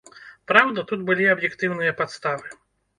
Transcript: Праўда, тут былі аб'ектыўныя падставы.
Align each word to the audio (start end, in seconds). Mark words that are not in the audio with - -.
Праўда, 0.51 0.85
тут 0.93 1.05
былі 1.11 1.29
аб'ектыўныя 1.37 1.95
падставы. 2.05 2.47